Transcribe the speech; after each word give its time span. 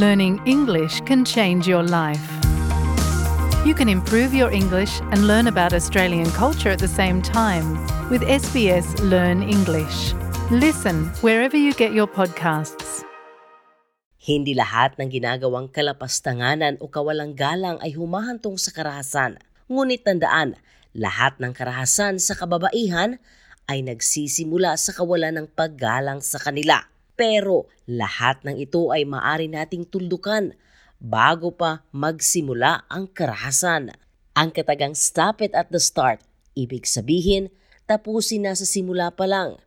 Learning 0.00 0.40
English 0.48 1.04
can 1.04 1.28
change 1.28 1.68
your 1.68 1.84
life. 1.84 2.24
You 3.68 3.76
can 3.76 3.84
improve 3.84 4.32
your 4.32 4.48
English 4.48 4.96
and 5.12 5.28
learn 5.28 5.44
about 5.44 5.76
Australian 5.76 6.32
culture 6.32 6.72
at 6.72 6.80
the 6.80 6.88
same 6.88 7.20
time 7.20 7.76
with 8.08 8.24
SBS 8.24 8.96
Learn 9.04 9.44
English. 9.44 10.16
Listen 10.48 11.12
wherever 11.20 11.52
you 11.52 11.76
get 11.76 11.92
your 11.92 12.08
podcasts. 12.08 13.04
Hindi 14.16 14.56
lahat 14.56 14.96
ng 14.96 15.12
ginagawang 15.12 15.68
kalapastanganan 15.68 16.80
o 16.80 16.88
kawalang 16.88 17.36
galang 17.36 17.76
ay 17.84 17.92
humahantong 17.92 18.56
sa 18.56 18.72
karahasan. 18.72 19.36
Ngunit 19.68 20.08
tandaan, 20.08 20.56
lahat 20.96 21.36
ng 21.44 21.52
karahasan 21.52 22.16
sa 22.16 22.32
kababaihan 22.32 23.20
ay 23.68 23.84
nagsisimula 23.84 24.80
sa 24.80 24.96
kawalan 24.96 25.44
ng 25.44 25.46
paggalang 25.52 26.24
sa 26.24 26.40
kanila. 26.40 26.88
Pero 27.20 27.68
lahat 27.84 28.40
ng 28.48 28.56
ito 28.56 28.88
ay 28.88 29.04
maari 29.04 29.52
nating 29.52 29.84
tuldukan 29.92 30.56
bago 30.96 31.52
pa 31.52 31.84
magsimula 31.92 32.88
ang 32.88 33.12
karahasan. 33.12 33.92
Ang 34.32 34.48
katagang 34.56 34.96
stop 34.96 35.44
it 35.44 35.52
at 35.52 35.68
the 35.68 35.76
start, 35.76 36.24
ibig 36.56 36.88
sabihin 36.88 37.52
tapusin 37.84 38.48
na 38.48 38.56
sa 38.56 38.64
simula 38.64 39.12
pa 39.12 39.28
lang. 39.28 39.60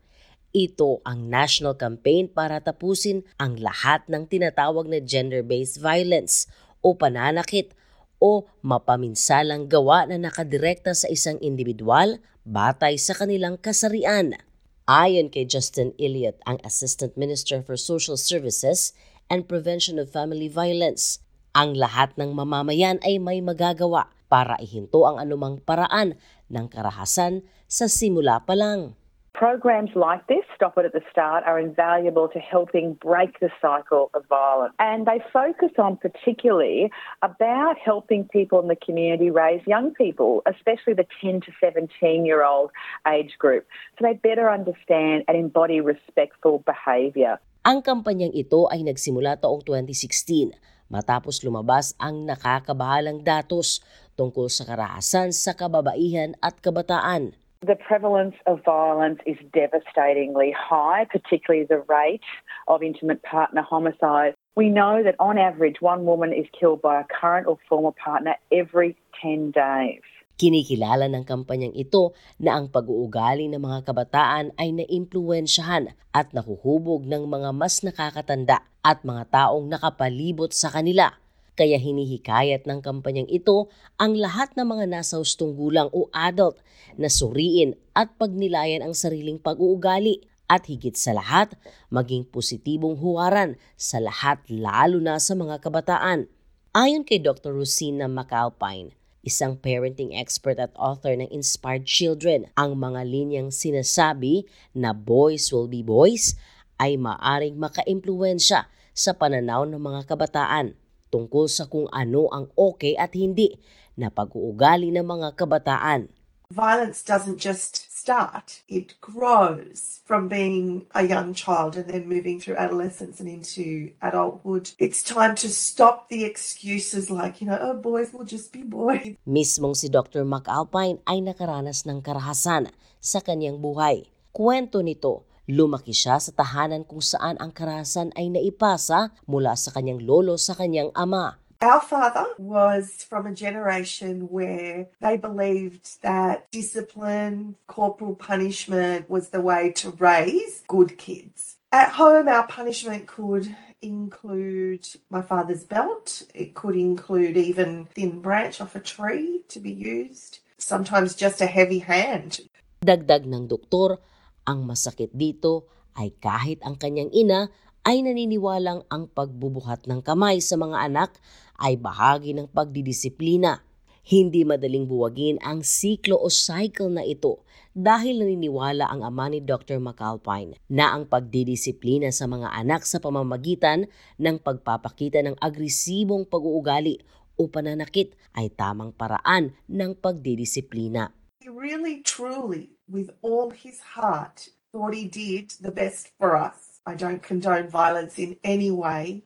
Ito 0.49 1.05
ang 1.05 1.29
national 1.29 1.77
campaign 1.77 2.26
para 2.26 2.57
tapusin 2.57 3.21
ang 3.38 3.62
lahat 3.62 4.01
ng 4.09 4.26
tinatawag 4.26 4.90
na 4.90 4.98
gender-based 4.98 5.77
violence 5.77 6.49
o 6.81 6.98
pananakit 6.98 7.77
o 8.17 8.49
mapaminsalang 8.65 9.70
gawa 9.70 10.09
na 10.09 10.17
nakadirekta 10.17 10.98
sa 10.98 11.05
isang 11.05 11.38
individual 11.38 12.17
batay 12.49 12.98
sa 12.98 13.13
kanilang 13.13 13.62
kasarian. 13.62 14.41
Ayon 14.84 15.32
kay 15.32 15.48
Justin 15.48 15.96
Elliott, 15.96 16.44
ang 16.44 16.60
Assistant 16.68 17.16
Minister 17.16 17.64
for 17.64 17.80
Social 17.80 18.20
Services 18.20 18.91
and 19.32 19.48
Prevention 19.48 19.96
of 19.96 20.12
Family 20.12 20.52
Violence, 20.52 21.24
ang 21.55 21.71
lahat 21.71 22.12
ng 22.20 22.35
mamamayan 22.35 22.99
ay 22.99 23.16
may 23.16 23.40
magagawa 23.40 24.12
para 24.27 24.60
ihinto 24.60 25.07
ang 25.07 25.24
anumang 25.24 25.63
paraan 25.63 26.20
ng 26.52 26.68
karahasan 26.68 27.48
sa 27.63 27.88
simula 27.88 28.44
pa 28.44 28.60
lang. 28.60 28.99
Programs 29.34 29.89
like 29.98 30.29
this, 30.29 30.45
Stop 30.53 30.77
It 30.77 30.85
at 30.85 30.93
the 30.93 31.01
Start, 31.09 31.41
are 31.49 31.57
invaluable 31.57 32.29
to 32.29 32.37
helping 32.37 32.93
break 33.01 33.41
the 33.41 33.49
cycle 33.57 34.13
of 34.13 34.21
violence. 34.29 34.77
And 34.77 35.09
they 35.09 35.26
focus 35.34 35.73
on 35.81 35.98
particularly 35.98 36.93
about 37.26 37.81
helping 37.81 38.29
people 38.29 38.61
in 38.61 38.70
the 38.70 38.77
community 38.77 39.34
raise 39.34 39.65
young 39.65 39.89
people, 39.98 40.45
especially 40.45 40.93
the 40.93 41.09
10 41.17 41.41
to 41.49 41.51
17 41.57 42.29
year 42.29 42.45
old 42.45 42.70
age 43.09 43.34
group, 43.41 43.65
so 43.98 44.05
they 44.05 44.13
better 44.13 44.54
understand 44.54 45.26
and 45.26 45.34
embody 45.34 45.81
respectful 45.81 46.61
behaviour. 46.70 47.41
Ang 47.65 47.81
kampanyang 47.81 48.37
ito 48.37 48.70
ay 48.70 48.85
nagsimula 48.85 49.41
taong 49.41 49.65
2016 49.65 50.54
matapos 50.93 51.41
lumabas 51.41 51.98
ang 51.98 52.29
nakakabahalang 52.29 53.26
datos 53.26 53.81
tungkol 54.13 54.45
sa 54.45 54.61
karahasan 54.70 55.34
sa 55.34 55.57
kababaihan 55.57 56.37
at 56.37 56.61
kabataan. 56.61 57.34
The 57.64 57.80
prevalence 57.80 58.36
of 58.44 58.60
violence 58.68 59.24
is 59.24 59.40
devastatingly 59.56 60.52
high, 60.52 61.08
particularly 61.08 61.64
the 61.64 61.80
rate 61.88 62.28
of 62.68 62.84
intimate 62.84 63.24
partner 63.24 63.64
homicide. 63.64 64.36
We 64.59 64.68
know 64.68 65.00
that 65.00 65.16
on 65.16 65.40
average, 65.40 65.80
one 65.80 66.03
woman 66.03 66.36
is 66.36 66.44
killed 66.52 66.84
by 66.84 67.00
a 67.00 67.08
current 67.08 67.47
or 67.47 67.56
former 67.72 67.96
partner 67.96 68.36
every 68.52 69.00
10 69.24 69.56
days. 69.56 70.03
Kinikilala 70.36 71.08
ng 71.08 71.24
kampanyang 71.24 71.72
ito 71.72 72.12
na 72.36 72.59
ang 72.59 72.68
pag-uugali 72.68 73.47
ng 73.47 73.64
mga 73.64 73.88
kabataan 73.88 74.52
ay 74.59 74.75
naimpluwensyahan 74.84 75.96
at 76.12 76.36
nahuhubog 76.36 77.08
ng 77.08 77.31
mga 77.31 77.56
mas 77.56 77.80
nakakatanda 77.80 78.59
at 78.84 79.08
mga 79.08 79.24
taong 79.31 79.72
nakapalibot 79.72 80.52
sa 80.52 80.68
kanila 80.68 81.16
kaya 81.53 81.78
hinihikayat 81.78 82.66
ng 82.66 82.81
kampanyang 82.81 83.29
ito 83.29 83.69
ang 84.01 84.17
lahat 84.17 84.53
ng 84.57 84.66
mga 84.66 84.85
nasa 84.89 85.22
hustong 85.22 85.53
gulang 85.53 85.89
o 85.94 86.09
adult 86.09 86.57
na 86.97 87.09
suriin 87.09 87.78
at 87.94 88.13
pagnilayan 88.17 88.81
ang 88.81 88.97
sariling 88.97 89.38
pag-uugali 89.38 90.25
at 90.50 90.67
higit 90.69 90.94
sa 90.94 91.16
lahat, 91.16 91.55
maging 91.89 92.28
positibong 92.28 93.00
huwaran 93.00 93.57
sa 93.79 93.97
lahat 93.97 94.44
lalo 94.51 95.00
na 95.00 95.17
sa 95.17 95.33
mga 95.33 95.61
kabataan. 95.63 96.29
Ayon 96.73 97.05
kay 97.05 97.22
Dr. 97.22 97.53
Rosina 97.53 98.09
McAlpine, 98.09 98.94
isang 99.23 99.55
parenting 99.57 100.13
expert 100.13 100.59
at 100.59 100.73
author 100.75 101.16
ng 101.16 101.29
Inspired 101.31 101.88
Children, 101.88 102.49
ang 102.57 102.75
mga 102.78 103.01
linyang 103.07 103.49
sinasabi 103.53 104.45
na 104.73 104.91
boys 104.91 105.53
will 105.53 105.69
be 105.69 105.85
boys 105.85 106.35
ay 106.81 106.97
maaring 106.99 107.55
makaimpluwensya 107.55 108.67
sa 108.94 109.11
pananaw 109.16 109.66
ng 109.66 109.79
mga 109.79 110.05
kabataan 110.05 110.78
tungkol 111.13 111.46
sa 111.46 111.69
kung 111.69 111.85
ano 111.94 112.25
ang 112.34 112.50
okay 112.57 112.97
at 112.97 113.13
hindi 113.13 113.62
na 113.94 114.09
pag-uugali 114.09 114.90
ng 114.90 115.06
mga 115.06 115.38
kabataan. 115.38 116.09
Violence 116.53 117.01
doesn't 117.01 117.41
just 117.41 117.90
start, 117.90 118.62
it 118.69 118.94
grows 119.01 120.06
from 120.06 120.29
being 120.29 120.85
a 120.94 121.02
young 121.02 121.34
child 121.34 121.73
and 121.73 121.90
then 121.90 122.06
moving 122.06 122.38
through 122.38 122.53
adolescence 122.59 123.18
and 123.18 123.25
into 123.25 123.90
adulthood. 124.06 124.69
It's 124.78 125.02
time 125.02 125.34
to 125.41 125.50
stop 125.50 126.13
the 126.13 126.28
excuses 126.28 127.09
like, 127.09 127.41
you 127.41 127.50
know, 127.50 127.57
oh, 127.57 127.73
boys 127.73 128.13
will 128.13 128.28
just 128.28 128.53
be 128.53 128.62
boys. 128.62 129.18
Mismong 129.25 129.73
si 129.73 129.90
Dr. 129.90 130.28
McAlpine 130.28 131.02
ay 131.09 131.25
nakaranas 131.25 131.90
ng 131.90 132.06
karahasan 132.06 132.69
sa 133.02 133.23
kanyang 133.23 133.57
buhay. 133.57 134.06
Kwento 134.29 134.85
nito 134.85 135.25
Lumaki 135.43 135.91
siya 135.91 136.23
sa 136.23 136.31
tahanan 136.31 136.87
kung 136.87 137.03
saan 137.03 137.35
ang 137.35 137.51
karahasan 137.51 138.15
ay 138.15 138.31
naipasa 138.31 139.11
mula 139.27 139.59
sa 139.59 139.75
kanyang 139.75 139.99
lolo 139.99 140.39
sa 140.39 140.55
kanyang 140.55 140.87
ama. 140.95 141.35
Our 141.59 141.83
father 141.83 142.27
was 142.39 143.03
from 143.03 143.27
a 143.27 143.35
generation 143.35 144.31
where 144.31 144.87
they 145.03 145.19
believed 145.19 145.99
that 146.03 146.47
discipline, 146.51 147.55
corporal 147.67 148.15
punishment 148.15 149.11
was 149.11 149.35
the 149.35 149.43
way 149.43 149.71
to 149.83 149.91
raise 149.95 150.63
good 150.67 150.95
kids. 150.95 151.59
At 151.75 151.95
home, 151.99 152.27
our 152.31 152.47
punishment 152.47 153.07
could 153.07 153.51
include 153.83 154.87
my 155.11 155.23
father's 155.23 155.63
belt. 155.63 156.23
It 156.31 156.55
could 156.55 156.75
include 156.75 157.35
even 157.35 157.91
thin 157.91 158.23
branch 158.23 158.63
off 158.63 158.75
a 158.75 158.83
tree 158.83 159.43
to 159.51 159.59
be 159.59 159.71
used. 159.71 160.39
Sometimes 160.55 161.15
just 161.15 161.43
a 161.43 161.47
heavy 161.51 161.79
hand. 161.79 162.47
Dagdag 162.83 163.27
ng 163.27 163.47
doktor, 163.47 163.99
ang 164.43 164.67
masakit 164.67 165.11
dito 165.15 165.67
ay 165.95 166.15
kahit 166.17 166.59
ang 166.65 166.75
kanyang 166.75 167.11
ina 167.13 167.51
ay 167.83 167.99
naniniwalang 167.99 168.87
ang 168.87 169.11
pagbubuhat 169.11 169.85
ng 169.87 169.99
kamay 169.99 170.39
sa 170.39 170.55
mga 170.55 170.87
anak 170.87 171.11
ay 171.59 171.75
bahagi 171.75 172.31
ng 172.31 172.47
pagdidisiplina. 172.49 173.63
Hindi 174.03 174.43
madaling 174.43 174.83
buwagin 174.83 175.39
ang 175.39 175.63
siklo 175.63 176.19
o 176.19 176.27
cycle 176.27 176.91
na 176.91 177.07
ito 177.07 177.43
dahil 177.71 178.19
naniniwala 178.19 178.85
ang 178.87 179.01
ama 179.03 179.31
ni 179.31 179.39
Dr. 179.39 179.79
McAlpine 179.79 180.59
na 180.67 180.91
ang 180.91 181.07
pagdidisiplina 181.07 182.11
sa 182.11 182.27
mga 182.27 182.51
anak 182.51 182.83
sa 182.83 182.99
pamamagitan 182.99 183.87
ng 184.19 184.37
pagpapakita 184.43 185.23
ng 185.23 185.39
agresibong 185.39 186.27
pag-uugali 186.27 186.99
o 187.39 187.47
pananakit 187.47 188.13
ay 188.35 188.51
tamang 188.51 188.91
paraan 188.91 189.55
ng 189.71 189.95
pagdidisiplina. 189.97 191.22
He 191.43 191.49
really 191.49 191.99
truly 191.99 192.69
with 192.89 193.09
all 193.21 193.49
his 193.49 193.81
heart, 193.81 194.47
thought 194.71 194.93
he 194.93 195.03
did 195.03 195.51
the 195.59 195.71
best 195.71 196.09
for 196.17 196.37
us. 196.37 196.79
I 196.85 196.95
don't 196.95 197.21
condone 197.21 197.67
violence 197.67 198.17
in 198.17 198.37
any 198.45 198.71
way, 198.71 199.23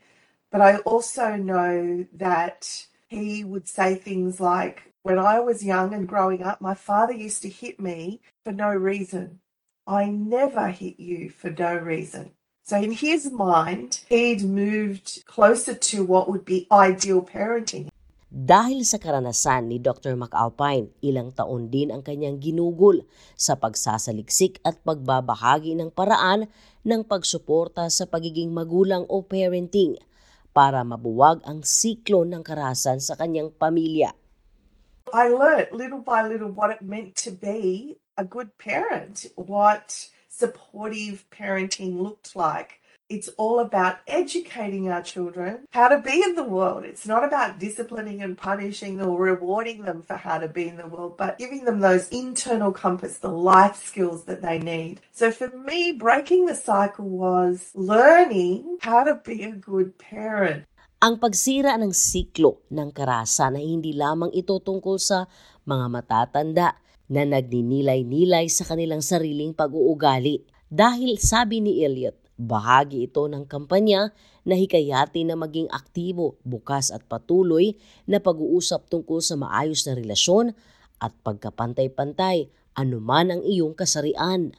but 0.51 0.59
I 0.59 0.78
also 0.78 1.35
know 1.35 2.07
that 2.13 2.88
he 3.07 3.44
would 3.44 3.67
say 3.67 3.94
things 3.94 4.39
like, 4.39 4.94
When 5.03 5.19
I 5.19 5.39
was 5.41 5.63
young 5.63 5.94
and 5.94 6.07
growing 6.07 6.41
up, 6.41 6.59
my 6.59 6.73
father 6.73 7.13
used 7.13 7.44
to 7.44 7.50
hit 7.50 7.79
me 7.79 8.22
for 8.44 8.51
no 8.51 8.72
reason. 8.72 9.39
I 9.85 10.05
never 10.05 10.69
hit 10.69 10.99
you 10.99 11.29
for 11.29 11.51
no 11.51 11.75
reason. 11.75 12.31
So, 12.63 12.78
in 12.78 12.93
his 12.93 13.31
mind, 13.31 14.02
he'd 14.09 14.41
moved 14.41 15.23
closer 15.28 15.75
to 15.75 16.03
what 16.03 16.31
would 16.31 16.46
be 16.46 16.66
ideal 16.72 17.22
parenting. 17.22 17.90
Dahil 18.28 18.84
sa 18.84 19.00
karanasan 19.00 19.72
ni 19.72 19.79
Dr. 19.79 20.20
McAlpine, 20.20 20.91
ilang 21.00 21.32
taon 21.32 21.72
din 21.72 21.96
ang 21.96 22.03
kanyang 22.03 22.44
ginugol 22.44 23.08
sa 23.40 23.56
pagsasaliksik 23.56 24.59
at 24.68 24.84
pagbabahagi 24.84 25.79
ng 25.79 25.96
paraan 25.96 26.52
ng 26.84 27.08
pagsuporta 27.08 27.88
sa 27.88 28.03
pagiging 28.03 28.52
magulang 28.52 29.08
o 29.08 29.24
parenting 29.24 29.96
para 30.52 30.84
mabuwag 30.84 31.40
ang 31.47 31.64
siklo 31.64 32.28
ng 32.28 32.44
karahasan 32.44 33.00
sa 33.00 33.16
kanyang 33.16 33.47
pamilya. 33.56 34.12
I 35.16 35.32
learned 35.32 35.72
little 35.72 36.03
by 36.03 36.28
little 36.28 36.52
what 36.52 36.68
it 36.68 36.84
meant 36.84 37.16
to 37.23 37.32
be 37.32 37.96
a 38.20 38.28
good 38.28 38.52
parent, 38.59 39.32
what 39.40 40.12
supportive 40.28 41.23
parenting 41.32 42.03
looked 42.03 42.35
like. 42.35 42.84
It's 43.08 43.32
all 43.40 43.64
about 43.64 44.04
educating 44.04 44.92
our 44.92 45.00
children 45.00 45.64
how 45.72 45.88
to 45.88 46.04
be 46.04 46.20
in 46.20 46.36
the 46.36 46.44
world. 46.44 46.84
It's 46.84 47.08
not 47.08 47.24
about 47.24 47.56
disciplining 47.56 48.20
and 48.20 48.36
punishing 48.36 49.00
or 49.00 49.16
rewarding 49.16 49.88
them 49.88 50.04
for 50.04 50.20
how 50.20 50.44
to 50.44 50.52
be 50.52 50.68
in 50.68 50.76
the 50.76 50.92
world, 50.92 51.16
but 51.16 51.40
giving 51.40 51.64
them 51.64 51.80
those 51.80 52.12
internal 52.12 52.76
compass, 52.76 53.24
the 53.24 53.32
life 53.32 53.80
skills 53.80 54.28
that 54.28 54.44
they 54.44 54.59
need. 54.59 55.00
So 55.16 55.32
for 55.32 55.48
me, 55.48 55.96
breaking 55.96 56.52
the 56.52 56.59
cycle 56.59 57.08
was 57.08 57.72
learning 57.72 58.84
how 58.84 59.08
to 59.08 59.16
be 59.24 59.40
a 59.48 59.56
good 59.56 59.96
parent. 59.96 60.68
Ang 61.00 61.16
pagsira 61.24 61.80
ng 61.80 61.96
siklo 61.96 62.68
ng 62.68 62.92
karahasan 62.92 63.56
ay 63.56 63.72
hindi 63.72 63.96
lamang 63.96 64.36
ito 64.36 64.59
tungkol 64.59 65.00
sa 65.00 65.32
mga 65.64 65.88
matatanda 65.88 66.76
na 67.08 67.24
nagninilay-nilay 67.24 68.52
sa 68.52 68.68
kanilang 68.68 69.00
sariling 69.00 69.56
pag-uugali. 69.56 70.44
Dahil 70.68 71.16
sabi 71.24 71.64
ni 71.64 71.88
Elliot, 71.88 72.27
bahagi 72.37 73.09
ito 73.09 73.25
ng 73.25 73.49
kampanya 73.49 74.13
na 74.47 74.53
hikayati 74.55 75.25
na 75.25 75.34
maging 75.34 75.67
aktibo, 75.73 76.37
bukas 76.45 76.93
at 76.93 77.03
patuloy 77.09 77.75
na 78.05 78.22
pag-uusap 78.22 78.87
tungkol 78.87 79.19
sa 79.19 79.35
maayos 79.35 79.84
na 79.89 79.97
relasyon 79.97 80.53
at 81.01 81.11
pagkapantay-pantay 81.25 82.47
anuman 82.78 83.34
ang 83.34 83.41
iyong 83.41 83.73
kasarian. 83.73 84.53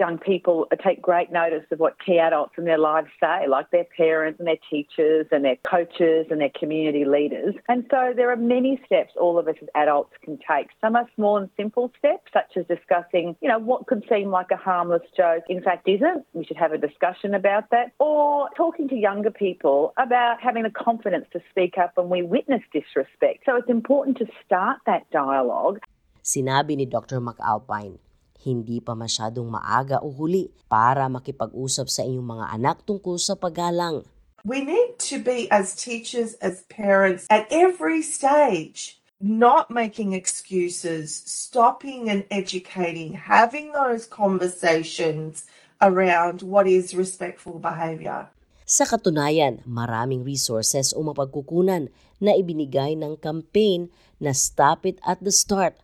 Young 0.00 0.18
people 0.18 0.66
take 0.84 1.00
great 1.02 1.30
notice 1.30 1.64
of 1.70 1.78
what 1.78 1.94
key 2.04 2.18
adults 2.18 2.54
in 2.56 2.64
their 2.64 2.78
lives 2.78 3.08
say, 3.20 3.46
like 3.46 3.70
their 3.70 3.86
parents 3.96 4.40
and 4.40 4.48
their 4.48 4.58
teachers 4.70 5.26
and 5.30 5.44
their 5.44 5.56
coaches 5.70 6.26
and 6.30 6.40
their 6.40 6.50
community 6.58 7.04
leaders. 7.04 7.54
And 7.68 7.86
so 7.90 8.12
there 8.16 8.30
are 8.32 8.36
many 8.36 8.80
steps 8.86 9.12
all 9.20 9.38
of 9.38 9.46
us 9.46 9.56
as 9.62 9.68
adults 9.74 10.14
can 10.22 10.38
take. 10.38 10.68
Some 10.80 10.96
are 10.96 11.06
small 11.14 11.36
and 11.36 11.50
simple 11.56 11.92
steps, 11.98 12.32
such 12.32 12.56
as 12.56 12.66
discussing, 12.66 13.36
you 13.40 13.48
know, 13.48 13.58
what 13.58 13.86
could 13.86 14.04
seem 14.08 14.30
like 14.30 14.50
a 14.50 14.56
harmless 14.56 15.02
joke, 15.16 15.44
in 15.48 15.62
fact 15.62 15.88
isn't. 15.88 16.24
We 16.32 16.44
should 16.44 16.56
have 16.56 16.72
a 16.72 16.78
discussion 16.78 17.34
about 17.34 17.70
that. 17.70 17.92
Or 17.98 18.48
talking 18.56 18.88
to 18.88 18.96
younger 18.96 19.30
people 19.30 19.92
about 19.98 20.40
having 20.40 20.62
the 20.62 20.70
confidence 20.70 21.26
to 21.34 21.40
speak 21.50 21.76
up 21.78 21.92
when 21.96 22.08
we 22.08 22.22
witness 22.22 22.62
disrespect. 22.72 23.44
So 23.44 23.56
it's 23.56 23.68
important 23.68 24.18
to 24.18 24.26
start 24.44 24.78
that 24.86 25.10
dialogue 25.10 25.80
Sinabi 26.22 26.76
ni 26.76 26.86
Dr. 26.86 27.20
McAlpine, 27.20 27.98
hindi 28.40 28.80
pa 28.80 28.96
masyadong 28.96 29.48
maaga 29.48 30.00
o 30.00 30.08
huli 30.08 30.48
para 30.66 31.04
makipag-usap 31.12 31.86
sa 31.92 32.02
inyong 32.04 32.28
mga 32.40 32.46
anak 32.56 32.76
tungkol 32.88 33.20
sa 33.20 33.36
paggalang. 33.36 34.08
We 34.40 34.64
need 34.64 34.96
to 35.12 35.20
be, 35.20 35.52
as 35.52 35.76
teachers, 35.76 36.40
as 36.40 36.64
parents, 36.72 37.28
at 37.28 37.44
every 37.52 38.00
stage, 38.00 38.96
not 39.20 39.68
making 39.68 40.16
excuses, 40.16 41.12
stopping 41.12 42.08
and 42.08 42.24
educating, 42.32 43.12
having 43.12 43.76
those 43.76 44.08
conversations 44.08 45.44
around 45.84 46.40
what 46.40 46.64
is 46.64 46.96
respectful 46.96 47.60
behaviour. 47.60 48.32
Sa 48.64 48.88
katunayan, 48.88 49.60
maraming 49.68 50.24
resources 50.24 50.96
o 50.96 51.04
mapagkukunan 51.04 51.92
na 52.16 52.32
ibinigay 52.32 52.96
ng 52.96 53.20
campaign 53.20 53.92
na 54.16 54.32
Stop 54.32 54.88
It 54.88 54.96
at 55.04 55.20
the 55.20 55.34
Start 55.34 55.76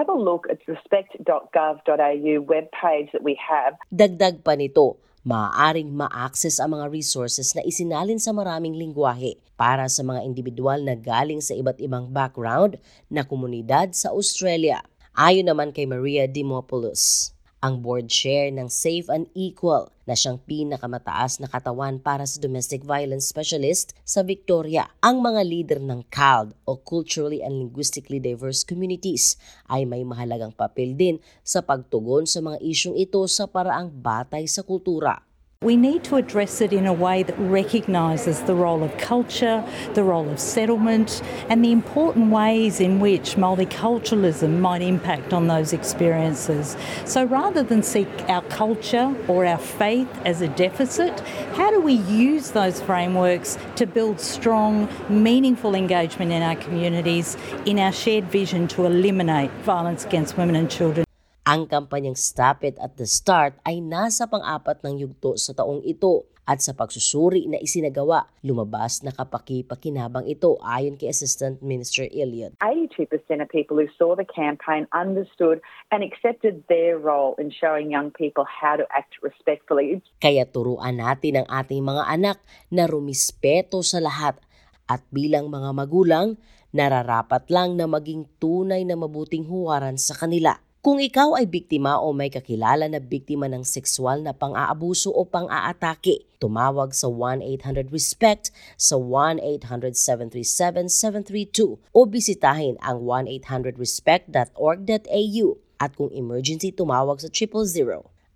Have 0.00 0.08
a 0.08 0.16
look 0.16 0.48
at 0.48 0.64
respect.gov.au 0.64 2.32
webpage 2.48 3.12
that 3.12 3.20
we 3.20 3.36
have. 3.36 3.76
Dagdag 3.92 4.40
pa 4.40 4.56
nito, 4.56 4.96
maaaring 5.28 5.92
ma-access 5.92 6.56
ang 6.56 6.72
mga 6.72 6.88
resources 6.88 7.52
na 7.52 7.60
isinalin 7.68 8.16
sa 8.16 8.32
maraming 8.32 8.80
lingwahe 8.80 9.36
para 9.60 9.84
sa 9.92 10.00
mga 10.00 10.24
individual 10.24 10.80
na 10.80 10.96
galing 10.96 11.44
sa 11.44 11.52
iba't 11.52 11.76
ibang 11.84 12.08
background 12.08 12.80
na 13.12 13.28
komunidad 13.28 13.92
sa 13.92 14.08
Australia. 14.16 14.80
Ayon 15.12 15.52
naman 15.52 15.68
kay 15.68 15.84
Maria 15.84 16.24
Dimopoulos, 16.24 17.36
ang 17.60 17.84
board 17.84 18.08
chair 18.08 18.48
ng 18.48 18.72
Safe 18.72 19.04
and 19.12 19.28
Equal 19.36 19.92
na 20.08 20.16
siyang 20.16 20.40
pinakamataas 20.42 21.44
na 21.44 21.48
katawan 21.48 22.00
para 22.00 22.24
sa 22.24 22.40
domestic 22.40 22.80
violence 22.82 23.28
specialist 23.28 23.92
sa 24.00 24.24
Victoria. 24.24 24.88
Ang 25.04 25.20
mga 25.20 25.42
leader 25.44 25.80
ng 25.80 26.08
CALD 26.08 26.56
o 26.64 26.80
Culturally 26.80 27.44
and 27.44 27.60
Linguistically 27.60 28.18
Diverse 28.18 28.64
Communities 28.64 29.36
ay 29.68 29.84
may 29.84 30.02
mahalagang 30.02 30.56
papel 30.56 30.96
din 30.96 31.20
sa 31.44 31.60
pagtugon 31.60 32.24
sa 32.24 32.40
mga 32.40 32.58
isyong 32.64 32.96
ito 32.96 33.20
sa 33.28 33.44
paraang 33.44 33.92
batay 33.92 34.48
sa 34.48 34.64
kultura. 34.64 35.29
We 35.62 35.76
need 35.76 36.04
to 36.04 36.16
address 36.16 36.62
it 36.62 36.72
in 36.72 36.86
a 36.86 36.92
way 36.94 37.22
that 37.22 37.38
recognises 37.38 38.40
the 38.40 38.54
role 38.54 38.82
of 38.82 38.96
culture, 38.96 39.62
the 39.92 40.02
role 40.02 40.30
of 40.30 40.40
settlement, 40.40 41.20
and 41.50 41.62
the 41.62 41.70
important 41.70 42.30
ways 42.30 42.80
in 42.80 42.98
which 42.98 43.34
multiculturalism 43.36 44.58
might 44.60 44.80
impact 44.80 45.34
on 45.34 45.48
those 45.48 45.74
experiences. 45.74 46.78
So 47.04 47.24
rather 47.24 47.62
than 47.62 47.82
seek 47.82 48.08
our 48.30 48.40
culture 48.44 49.14
or 49.28 49.44
our 49.44 49.58
faith 49.58 50.08
as 50.24 50.40
a 50.40 50.48
deficit, 50.48 51.20
how 51.56 51.70
do 51.70 51.78
we 51.78 51.92
use 51.92 52.52
those 52.52 52.80
frameworks 52.80 53.58
to 53.76 53.84
build 53.84 54.18
strong, 54.18 54.88
meaningful 55.10 55.74
engagement 55.74 56.32
in 56.32 56.40
our 56.40 56.56
communities 56.56 57.36
in 57.66 57.78
our 57.78 57.92
shared 57.92 58.24
vision 58.30 58.66
to 58.68 58.86
eliminate 58.86 59.50
violence 59.62 60.06
against 60.06 60.38
women 60.38 60.56
and 60.56 60.70
children? 60.70 61.04
Ang 61.50 61.66
kampanyang 61.66 62.14
Stop 62.14 62.62
It 62.62 62.78
at 62.78 62.94
the 62.94 63.10
Start 63.10 63.58
ay 63.66 63.82
nasa 63.82 64.30
pang-apat 64.30 64.86
ng 64.86 65.02
yugto 65.02 65.34
sa 65.34 65.50
taong 65.50 65.82
ito 65.82 66.30
at 66.46 66.62
sa 66.62 66.78
pagsusuri 66.78 67.50
na 67.50 67.58
isinagawa, 67.58 68.30
lumabas 68.46 69.02
na 69.02 69.10
kapaki-pakinabang 69.10 70.30
ito 70.30 70.62
ayon 70.62 70.94
kay 70.94 71.10
Assistant 71.10 71.58
Minister 71.58 72.06
Elliot. 72.06 72.54
82% 72.62 73.42
of 73.42 73.50
people 73.50 73.74
who 73.82 73.90
saw 73.98 74.14
the 74.14 74.22
campaign 74.30 74.86
understood 74.94 75.58
and 75.90 76.06
accepted 76.06 76.62
their 76.70 77.02
role 77.02 77.34
in 77.42 77.50
showing 77.50 77.90
young 77.90 78.14
people 78.14 78.46
how 78.46 78.78
to 78.78 78.86
act 78.94 79.18
respectfully. 79.18 79.98
Kaya 80.22 80.46
turuan 80.46 81.02
natin 81.02 81.42
ang 81.42 81.50
ating 81.50 81.82
mga 81.82 82.14
anak 82.14 82.38
na 82.70 82.86
rumispeto 82.86 83.82
sa 83.82 83.98
lahat 83.98 84.38
at 84.86 85.02
bilang 85.10 85.50
mga 85.50 85.74
magulang, 85.74 86.38
nararapat 86.70 87.50
lang 87.50 87.74
na 87.74 87.90
maging 87.90 88.38
tunay 88.38 88.86
na 88.86 88.94
mabuting 88.94 89.50
huwaran 89.50 89.98
sa 89.98 90.14
kanila. 90.14 90.54
Kung 90.80 90.96
ikaw 90.96 91.36
ay 91.36 91.44
biktima 91.44 92.00
o 92.00 92.16
may 92.16 92.32
kakilala 92.32 92.88
na 92.88 93.04
biktima 93.04 93.44
ng 93.52 93.68
sexual 93.68 94.24
na 94.24 94.32
pang-aabuso 94.32 95.12
o 95.12 95.28
pang-aatake, 95.28 96.24
tumawag 96.40 96.96
sa 96.96 97.04
1-800-RESPECT 97.04 98.48
sa 98.80 98.96
1-800-737-732 98.96 101.76
o 101.76 102.00
bisitahin 102.08 102.80
ang 102.80 103.04
1-800-RESPECT.org.au 103.04 105.46
at 105.76 105.92
kung 105.92 106.08
emergency 106.16 106.72
tumawag 106.72 107.20
sa 107.20 107.28
000. 107.28 107.60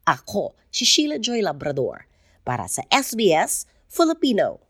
Ako, 0.05 0.53
si 0.69 0.85
Sheila 0.85 1.17
Joy 1.17 1.41
Labrador 1.41 2.05
para 2.45 2.69
sa 2.69 2.85
SBS 2.93 3.65
Filipino. 3.89 4.61